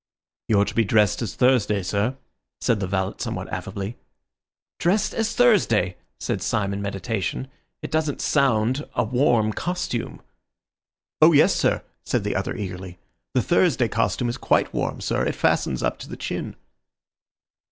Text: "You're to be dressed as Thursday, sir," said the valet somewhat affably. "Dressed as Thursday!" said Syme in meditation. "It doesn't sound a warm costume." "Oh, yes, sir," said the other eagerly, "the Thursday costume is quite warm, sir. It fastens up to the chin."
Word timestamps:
"You're 0.47 0.65
to 0.65 0.73
be 0.73 0.83
dressed 0.83 1.21
as 1.21 1.35
Thursday, 1.35 1.83
sir," 1.83 2.17
said 2.59 2.79
the 2.79 2.87
valet 2.87 3.13
somewhat 3.19 3.53
affably. 3.53 3.97
"Dressed 4.79 5.13
as 5.13 5.35
Thursday!" 5.35 5.95
said 6.19 6.41
Syme 6.41 6.73
in 6.73 6.81
meditation. 6.81 7.47
"It 7.83 7.91
doesn't 7.91 8.19
sound 8.19 8.89
a 8.95 9.03
warm 9.03 9.53
costume." 9.53 10.19
"Oh, 11.21 11.33
yes, 11.33 11.53
sir," 11.55 11.83
said 12.03 12.23
the 12.23 12.35
other 12.35 12.55
eagerly, 12.55 12.97
"the 13.35 13.43
Thursday 13.43 13.87
costume 13.87 14.27
is 14.27 14.37
quite 14.37 14.73
warm, 14.73 15.01
sir. 15.01 15.23
It 15.23 15.35
fastens 15.35 15.83
up 15.83 15.99
to 15.99 16.09
the 16.09 16.17
chin." 16.17 16.55